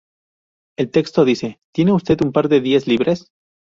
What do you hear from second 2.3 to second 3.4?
par de días libres?